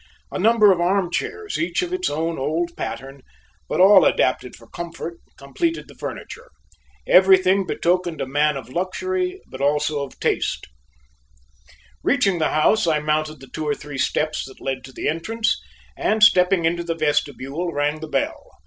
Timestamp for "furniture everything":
5.93-7.67